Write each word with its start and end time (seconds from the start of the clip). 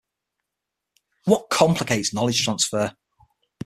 What 1.25 1.51
complicates 1.51 2.11
knowledge 2.11 2.43
transfer? 2.43 2.95